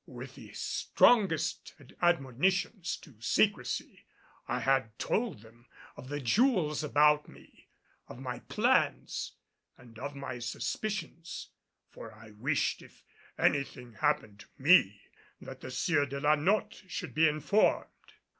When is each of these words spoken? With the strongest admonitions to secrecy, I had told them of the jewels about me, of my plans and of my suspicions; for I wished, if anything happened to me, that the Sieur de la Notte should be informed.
With 0.07 0.33
the 0.33 0.51
strongest 0.53 1.75
admonitions 2.01 2.97
to 3.03 3.21
secrecy, 3.21 4.07
I 4.47 4.61
had 4.61 4.97
told 4.97 5.41
them 5.43 5.67
of 5.95 6.09
the 6.09 6.19
jewels 6.19 6.83
about 6.83 7.27
me, 7.29 7.67
of 8.07 8.17
my 8.17 8.39
plans 8.39 9.33
and 9.77 9.99
of 9.99 10.15
my 10.15 10.39
suspicions; 10.39 11.49
for 11.91 12.13
I 12.15 12.31
wished, 12.31 12.81
if 12.81 13.03
anything 13.37 13.93
happened 13.93 14.39
to 14.39 14.47
me, 14.57 15.01
that 15.39 15.61
the 15.61 15.69
Sieur 15.69 16.07
de 16.07 16.19
la 16.19 16.33
Notte 16.33 16.81
should 16.87 17.13
be 17.13 17.27
informed. 17.29 17.91